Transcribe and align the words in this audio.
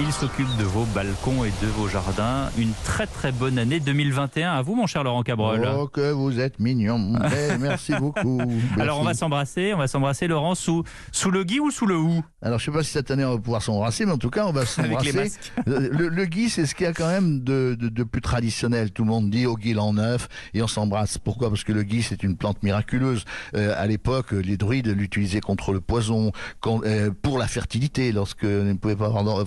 Il 0.00 0.12
s'occupe 0.12 0.48
de 0.58 0.64
vos 0.64 0.84
balcons 0.86 1.44
et 1.44 1.52
de 1.62 1.68
vos 1.68 1.86
jardins. 1.88 2.50
Une 2.58 2.72
très 2.84 3.06
très 3.06 3.30
bonne 3.30 3.58
année 3.60 3.78
2021 3.78 4.52
à 4.52 4.60
vous, 4.60 4.74
mon 4.74 4.86
cher 4.88 5.04
Laurent 5.04 5.22
Cabrol. 5.22 5.66
Oh, 5.78 5.86
que 5.86 6.10
vous 6.10 6.40
êtes 6.40 6.58
mignon. 6.58 6.98
Merci 7.60 7.92
beaucoup. 8.00 8.40
Alors 8.78 8.98
on 9.00 9.04
va 9.04 9.14
s'embrasser, 9.14 9.72
on 9.72 9.78
va 9.78 9.86
s'embrasser 9.86 10.26
Laurent 10.26 10.56
sous, 10.56 10.82
sous 11.12 11.30
le 11.30 11.44
gui 11.44 11.60
ou 11.60 11.70
sous 11.70 11.86
le 11.86 11.96
hou? 11.96 12.24
Alors, 12.42 12.58
je 12.58 12.64
sais 12.66 12.70
pas 12.72 12.82
si 12.82 12.90
cette 12.90 13.10
année 13.12 13.24
on 13.24 13.34
va 13.34 13.38
pouvoir 13.38 13.62
s'embrasser, 13.62 14.04
mais 14.04 14.12
en 14.12 14.18
tout 14.18 14.30
cas, 14.30 14.46
on 14.46 14.52
va 14.52 14.66
s'embrasser. 14.66 15.30
Le, 15.66 16.08
le- 16.08 16.24
gui, 16.26 16.50
c'est 16.50 16.66
ce 16.66 16.74
qu'il 16.74 16.84
y 16.84 16.88
a 16.88 16.92
quand 16.92 17.06
même 17.08 17.40
de, 17.40 17.76
de- 17.78 17.88
de 17.88 18.02
plus 18.02 18.20
traditionnel. 18.20 18.90
Tout 18.90 19.04
le 19.04 19.08
monde 19.10 19.30
dit 19.30 19.46
au 19.46 19.56
gui 19.56 19.72
l'an 19.74 19.92
neuf 19.94 20.28
et 20.54 20.62
on 20.62 20.66
s'embrasse. 20.66 21.18
Pourquoi? 21.18 21.48
Parce 21.50 21.62
que 21.64 21.72
le 21.72 21.82
gui, 21.84 22.02
c'est 22.02 22.22
une 22.22 22.36
plante 22.36 22.62
miraculeuse. 22.62 23.24
Euh, 23.56 23.72
à 23.76 23.86
l'époque, 23.86 24.32
les 24.32 24.56
druides 24.56 24.88
l'utilisaient 24.88 25.40
contre 25.40 25.72
le 25.72 25.80
poison, 25.80 26.32
euh, 26.66 27.10
pour 27.22 27.38
la 27.38 27.46
fertilité, 27.46 28.10
lorsque 28.12 28.42
ne 28.44 28.72
pouvaient 28.74 28.96
pas 28.96 29.06
avoir 29.06 29.22
d'en- 29.24 29.38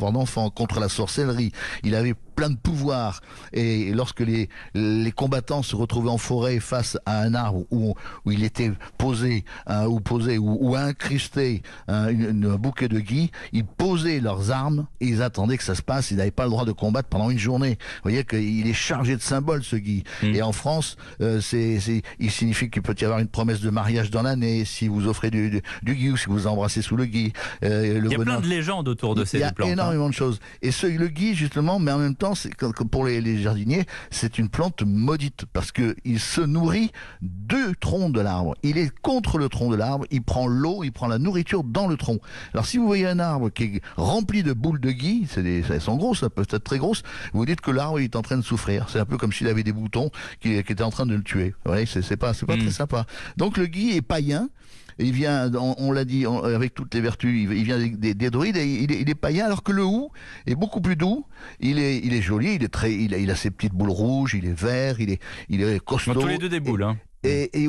contre 0.54 0.80
la 0.80 0.90
sorcellerie. 0.90 1.52
Il 1.84 1.96
avait 1.96 2.16
plein 2.38 2.50
de 2.52 2.56
pouvoirs. 2.56 3.20
Et 3.52 3.92
lorsque 3.94 4.22
les, 4.22 4.48
les 4.76 5.12
combattants 5.12 5.64
se 5.64 5.76
retrouvaient 5.76 6.10
en 6.12 6.20
forêt 6.20 6.60
face 6.62 6.98
à 7.06 7.20
un 7.22 7.34
arbre 7.34 7.66
où, 7.72 7.96
où 8.26 8.32
il 8.32 8.44
était 8.46 8.72
posé, 8.98 9.44
hein, 9.66 9.88
ou 9.88 10.00
posé, 10.00 10.38
ou, 10.38 10.58
ou 10.62 10.76
incrusté 10.76 11.64
hein, 11.88 12.10
une- 12.10 12.30
une- 12.30 12.46
un 12.46 12.56
bouquet 12.58 12.88
de 12.88 13.00
gui, 13.00 13.32
ils 13.54 13.66
posaient 13.66 14.20
leurs 14.20 14.52
armes 14.52 14.86
et 15.02 15.08
ils 15.08 15.22
attendaient 15.24 15.58
que 15.58 15.64
ça 15.64 15.74
se 15.76 15.82
passe. 15.82 16.12
Ils 16.12 16.18
n'avaient 16.18 16.30
pas 16.32 16.44
le 16.44 16.52
droit 16.52 16.64
de 16.64 16.72
combattre 16.72 17.10
pendant 17.10 17.30
une 17.32 17.40
journée. 17.40 17.72
Vous 17.98 18.04
voyez 18.12 18.24
qu'il 18.24 18.68
est 18.68 18.74
chargé 18.74 19.16
de 19.16 19.22
symboles, 19.22 19.64
ce 19.64 19.76
gui. 19.76 20.04
Mm. 20.22 20.36
Et 20.36 20.42
en 20.44 20.52
France, 20.52 20.96
euh, 21.22 21.42
c'est, 21.42 21.80
il 22.20 22.32
signifie 22.32 22.70
qu'il 22.70 22.84
peut 22.84 22.96
y 23.02 23.04
avoir 23.04 23.20
une 23.20 23.28
promesse 23.28 23.62
de 23.62 23.70
mariage 23.72 24.12
dans 24.12 24.22
l'année 24.22 24.64
si 24.64 24.88
vous 24.88 25.08
offrez 25.08 25.32
du, 25.32 25.50
du, 25.50 25.62
du 25.82 25.96
gui 25.96 26.12
ou 26.12 26.18
si 26.18 26.28
vous 26.28 26.46
embrassez 26.46 26.84
sous 26.84 26.96
le 26.96 27.06
gui. 27.06 27.34
Euh, 27.64 28.00
le 28.00 28.06
Il 28.06 28.12
y 28.12 28.16
a 28.16 28.18
bonheur- 28.20 28.38
plein 28.38 28.42
de 28.42 28.48
légendes 28.48 28.88
autour 28.88 29.16
de 29.16 29.26
ces 29.26 29.38
il 29.38 29.42
y 29.42 29.44
a 29.44 29.52
plantes. 29.52 29.70
hein. 29.70 29.74
énormément 29.74 30.08
de 30.10 30.14
choses. 30.14 30.40
Et 30.62 30.70
ce, 30.72 30.86
le 30.86 31.08
gui, 31.08 31.34
justement, 31.34 31.80
mais 31.80 31.92
en 31.92 31.98
même 31.98 32.16
temps, 32.16 32.27
c'est 32.36 32.54
comme 32.54 32.90
pour 32.90 33.06
les, 33.06 33.22
les 33.22 33.42
jardiniers, 33.42 33.86
c'est 34.12 34.38
une 34.38 34.50
plante 34.50 34.84
maudite 34.84 35.46
parce 35.54 35.72
que 35.72 35.96
il 36.06 36.20
se 36.20 36.42
nourrit 36.42 36.92
du 37.22 37.76
tronc 37.80 38.10
de 38.10 38.22
l'arbre. 38.22 38.56
Il 38.64 38.78
est 38.78 38.92
contre 39.02 39.38
le 39.38 39.50
tronc 39.50 39.70
de 39.72 39.76
l'arbre. 39.76 40.06
Il 40.12 40.22
prend 40.24 40.48
l'eau, 40.48 40.84
il 40.84 40.92
prend 40.92 41.08
la 41.08 41.20
nourriture 41.20 41.64
dans 41.64 41.88
le 41.88 41.98
tronc. 41.98 42.20
Alors, 42.54 42.66
si 42.66 42.78
vous 42.78 42.86
voyez 42.86 43.08
un 43.08 43.20
arbre 43.20 43.50
qui 43.50 43.64
est 43.64 43.82
rempli 43.96 44.44
de 44.44 44.54
boules 44.54 44.80
de 44.80 44.92
gui, 44.92 45.28
c'est 45.30 45.44
des, 45.44 45.64
elles 45.70 45.82
sont 45.82 45.96
grosses, 45.98 46.20
ça 46.22 46.30
peut 46.30 46.42
être 46.44 46.58
très 46.64 46.78
grosses. 46.78 47.04
Vous 47.34 47.46
dites 47.46 47.62
que 47.62 47.72
l'arbre 47.72 48.00
il 48.00 48.06
est 48.06 48.16
en 48.16 48.22
train 48.22 48.38
de 48.38 48.42
souffrir. 48.44 48.88
C'est 48.90 49.00
un 49.00 49.06
peu 49.06 49.18
comme 49.18 49.32
s'il 49.34 49.48
avait 49.48 49.64
des 49.64 49.74
boutons 49.74 50.10
qui, 50.40 50.62
qui 50.64 50.72
étaient 50.72 50.84
en 50.84 50.92
train 50.92 51.06
de 51.06 51.16
le 51.16 51.24
tuer. 51.24 51.56
Vous 51.66 51.72
voyez, 51.72 51.86
c'est 51.86 52.02
c'est 52.02 52.18
pas, 52.18 52.34
c'est 52.34 52.46
pas 52.46 52.56
Mm. 52.56 52.62
très 52.62 52.72
sympa. 52.72 53.06
Donc, 53.38 53.58
le 53.58 53.68
gui 53.68 53.96
est 53.96 54.02
païen. 54.02 54.50
Il 55.00 55.12
vient, 55.12 55.52
on, 55.56 55.76
on 55.78 55.92
l'a 55.92 56.06
dit, 56.06 56.26
on- 56.26 56.44
avec 56.44 56.74
toutes 56.74 56.94
les 56.96 57.02
vertus, 57.02 57.30
il, 57.44 57.52
il 57.56 57.64
vient 57.64 57.78
des, 57.78 57.90
des- 57.90 58.14
des 58.16 58.30
druides 58.30 58.58
et 58.58 58.66
il 58.66 58.92
est, 58.92 59.02
il 59.02 59.10
est 59.10 59.16
païen, 59.16 59.46
alors 59.46 59.62
que 59.64 59.72
le 59.72 59.84
hou 59.84 60.10
est 60.46 60.56
beaucoup 60.56 60.82
plus 60.82 60.96
doux. 60.96 61.26
Il 61.60 61.78
est, 61.80 62.00
il 62.00 62.14
est 62.14 62.22
joli, 62.22 62.56
il 62.56 62.64
est 62.64 62.68
très, 62.70 62.94
il 62.94 63.14
a, 63.14 63.18
il 63.18 63.30
a 63.30 63.36
ses 63.36 63.52
petites 63.52 63.74
boules 63.74 63.90
rouges, 63.92 64.34
il 64.34 64.46
est 64.46 64.60
vert, 64.60 65.00
il 65.00 65.12
est, 65.12 65.22
il 65.50 65.62
est 65.62 65.74
Bon, 65.78 65.84
costaud. 65.86 66.14
tous 66.20 66.28
les 66.28 66.38
deux 66.38 66.50
des 66.50 66.60
boules. 66.60 66.84
Hein. 66.84 66.98
Et, 67.24 67.64
et. 67.64 67.68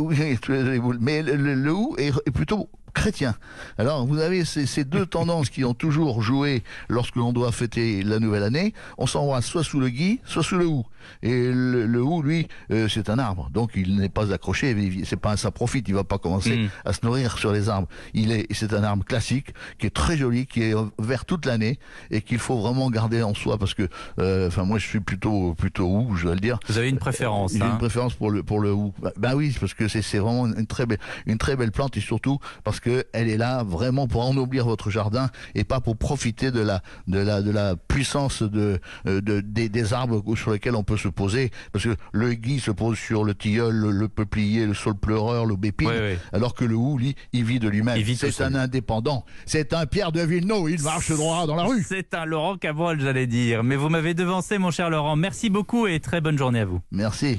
Mais 1.00 1.22
le, 1.22 1.36
le- 1.36 1.54
le 1.54 1.72
hou 1.72 1.94
est, 1.98 2.12
est 2.26 2.30
plutôt 2.30 2.68
chrétien. 2.94 3.34
Alors 3.78 4.06
vous 4.06 4.18
avez 4.18 4.44
ces, 4.44 4.66
ces 4.66 4.84
deux 4.84 5.06
tendances 5.16 5.50
qui 5.50 5.64
ont 5.64 5.74
toujours 5.74 6.22
joué 6.22 6.62
lorsque 6.88 7.16
l'on 7.16 7.32
doit 7.32 7.52
fêter 7.52 8.02
la 8.02 8.18
nouvelle 8.18 8.42
année. 8.42 8.74
On 8.98 9.06
s'embrasse 9.06 9.46
soit 9.46 9.64
sous 9.64 9.80
le 9.80 9.88
gui, 9.88 10.20
soit 10.24 10.42
sous 10.42 10.56
le 10.56 10.66
hou. 10.66 10.84
Et 11.22 11.50
le, 11.50 11.86
le 11.86 12.02
hou, 12.02 12.20
lui, 12.22 12.48
euh, 12.70 12.86
c'est 12.88 13.08
un 13.08 13.18
arbre, 13.18 13.48
donc 13.50 13.70
il 13.76 13.96
n'est 13.96 14.10
pas 14.10 14.32
accroché. 14.32 14.76
C'est 15.04 15.16
pas 15.16 15.32
un 15.32 15.36
ça 15.36 15.50
profite. 15.50 15.88
Il 15.88 15.94
va 15.94 16.04
pas 16.04 16.18
commencer 16.18 16.56
Mm. 16.56 16.68
à 16.84 16.92
se 16.92 17.00
nourrir 17.04 17.38
sur 17.38 17.52
les 17.52 17.68
arbres. 17.68 17.88
Il 18.14 18.32
est, 18.32 18.46
c'est 18.52 18.72
un 18.72 18.82
arbre 18.82 19.04
classique 19.04 19.54
qui 19.78 19.86
est 19.86 19.94
très 19.94 20.16
joli, 20.16 20.46
qui 20.46 20.62
est 20.62 20.74
vert 20.98 21.24
toute 21.24 21.46
l'année 21.46 21.78
et 22.10 22.20
qu'il 22.22 22.38
faut 22.38 22.58
vraiment 22.58 22.90
garder 22.90 23.22
en 23.22 23.34
soi 23.34 23.58
parce 23.58 23.74
que, 23.74 23.88
euh, 24.18 24.48
enfin 24.48 24.64
moi 24.64 24.78
je 24.78 24.86
suis 24.86 25.00
plutôt 25.00 25.54
plutôt 25.54 25.86
hou, 25.86 26.16
je 26.16 26.24
dois 26.24 26.34
le 26.34 26.40
dire. 26.40 26.58
Vous 26.68 26.78
avez 26.78 26.88
une 26.88 26.98
préférence. 26.98 27.52
J'ai 27.52 27.62
hein. 27.62 27.70
une 27.72 27.78
préférence 27.78 28.14
pour 28.14 28.30
le 28.30 28.42
pour 28.42 28.60
le 28.60 28.72
hou. 28.72 28.92
Bah 29.16 29.32
oui, 29.34 29.54
parce 29.58 29.74
que 29.74 29.88
c'est 29.88 30.02
c'est 30.02 30.18
vraiment 30.18 30.46
une 30.46 30.66
très 30.66 30.86
belle 30.86 30.98
une 31.26 31.38
très 31.38 31.56
belle 31.56 31.72
plante 31.72 31.96
et 31.96 32.00
surtout 32.00 32.38
parce 32.64 32.77
que 32.80 33.04
elle 33.12 33.28
est 33.28 33.36
là 33.36 33.62
vraiment 33.64 34.06
pour 34.06 34.24
ennoblir 34.24 34.64
votre 34.66 34.90
jardin 34.90 35.30
et 35.54 35.64
pas 35.64 35.80
pour 35.80 35.96
profiter 35.96 36.50
de 36.50 36.60
la 36.60 36.82
de 37.06 37.18
la 37.18 37.42
de 37.42 37.50
la 37.50 37.76
puissance 37.76 38.42
de, 38.42 38.80
euh, 39.06 39.20
de 39.20 39.40
des, 39.40 39.68
des 39.68 39.92
arbres 39.92 40.22
sur 40.36 40.52
lesquels 40.52 40.74
on 40.76 40.84
peut 40.84 40.96
se 40.96 41.08
poser 41.08 41.50
parce 41.72 41.84
que 41.84 41.96
le 42.12 42.34
gui 42.34 42.60
se 42.60 42.70
pose 42.70 42.98
sur 42.98 43.24
le 43.24 43.34
tilleul, 43.34 43.74
le, 43.74 43.90
le 43.90 44.08
peuplier, 44.08 44.66
le 44.66 44.74
saule 44.74 44.96
pleureur, 44.96 45.46
l'aubépine, 45.46 45.88
ouais. 45.88 46.18
alors 46.32 46.54
que 46.54 46.64
le 46.64 46.74
hou, 46.74 46.98
lui, 46.98 47.14
il 47.32 47.44
vit 47.44 47.58
de 47.58 47.68
lui-même. 47.68 47.98
C'est 48.16 48.40
un 48.42 48.54
indépendant. 48.54 49.24
C'est 49.46 49.72
un 49.72 49.86
Pierre 49.86 50.12
de 50.12 50.20
Villeneuve. 50.20 50.70
Il 50.70 50.82
marche 50.82 51.10
droit 51.12 51.46
dans 51.46 51.56
la 51.56 51.64
rue. 51.64 51.84
C'est 51.86 52.14
un 52.14 52.24
Laurent 52.24 52.56
Cabrol, 52.56 53.00
j'allais 53.00 53.26
dire. 53.26 53.62
Mais 53.64 53.76
vous 53.76 53.88
m'avez 53.88 54.14
devancé, 54.14 54.58
mon 54.58 54.70
cher 54.70 54.90
Laurent. 54.90 55.16
Merci 55.16 55.50
beaucoup 55.50 55.86
et 55.86 56.00
très 56.00 56.20
bonne 56.20 56.38
journée 56.38 56.60
à 56.60 56.64
vous. 56.64 56.80
Merci. 56.90 57.36